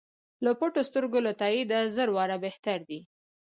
له 0.43 0.51
پټو 0.59 0.81
سترګو 0.89 1.19
له 1.27 1.31
تاییده 1.41 1.79
زر 1.95 2.09
واره 2.15 2.37
بهتر 2.45 2.79
دی. 2.89 2.99